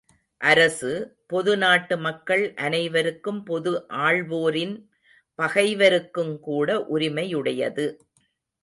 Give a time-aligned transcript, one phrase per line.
[0.41, 1.17] அரசு,
[1.27, 3.73] பொது நாட்டு மக்கள் அனைவருக்கும் பொது
[3.89, 4.75] ஆள்வோரின்
[5.39, 7.87] பகைவருக்குக்கூட உரிமையுடையது.